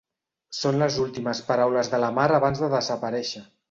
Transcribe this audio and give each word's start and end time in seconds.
Són 0.59 0.79
les 0.85 0.97
últimes 1.05 1.43
paraules 1.51 1.95
de 1.95 2.03
la 2.07 2.13
Mar 2.19 2.29
abans 2.43 2.67
de 2.67 2.75
desaparèixer. 2.79 3.49